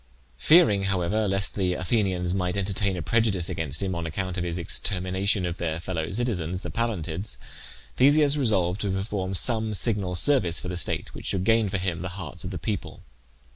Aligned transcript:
Fearing, 0.39 0.85
however, 0.85 1.27
lest 1.27 1.53
the 1.53 1.75
Athenians 1.75 2.33
might 2.33 2.57
entertain 2.57 2.97
a 2.97 3.03
prejudice 3.03 3.49
against 3.49 3.83
him 3.83 3.93
on 3.93 4.07
account 4.07 4.35
of 4.35 4.43
his 4.43 4.57
extermination 4.57 5.45
of 5.45 5.57
their 5.57 5.79
fellow 5.79 6.09
citizens, 6.11 6.61
the 6.63 6.71
Pallantids, 6.71 7.37
Theseus 7.97 8.35
resolved 8.35 8.81
to 8.81 8.89
perform 8.89 9.35
some 9.35 9.75
signal 9.75 10.15
service 10.15 10.59
for 10.59 10.69
the 10.69 10.75
state, 10.77 11.13
which 11.13 11.27
should 11.27 11.43
gain 11.43 11.69
for 11.69 11.77
him 11.77 12.01
the 12.01 12.09
hearts 12.17 12.43
of 12.43 12.49
the 12.49 12.57
people. 12.57 13.01